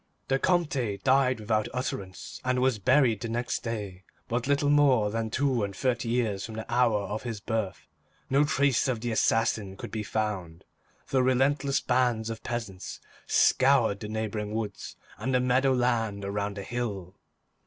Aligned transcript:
The 0.29 0.39
Comte 0.39 0.97
died 1.03 1.39
without 1.39 1.67
utterance, 1.75 2.41
and 2.43 2.57
was 2.59 2.79
buried 2.79 3.21
the 3.21 3.29
next 3.29 3.59
day, 3.61 4.03
but 4.27 4.47
little 4.47 4.71
more 4.71 5.11
than 5.11 5.29
two 5.29 5.63
and 5.63 5.75
thirty 5.75 6.09
years 6.09 6.43
from 6.43 6.55
the 6.55 6.65
hour 6.73 7.01
of 7.01 7.21
his 7.21 7.39
birth. 7.39 7.87
No 8.27 8.43
trace 8.43 8.87
of 8.87 9.01
the 9.01 9.11
assassin 9.11 9.77
could 9.77 9.91
be 9.91 10.01
found, 10.01 10.65
though 11.09 11.19
relentless 11.19 11.81
bands 11.81 12.31
of 12.31 12.41
peasants 12.41 12.99
scoured 13.27 13.99
the 13.99 14.07
neighboring 14.09 14.55
woods 14.55 14.95
and 15.19 15.35
the 15.35 15.39
meadow 15.39 15.71
land 15.73 16.25
around 16.25 16.57
the 16.57 16.63
hill. 16.63 17.13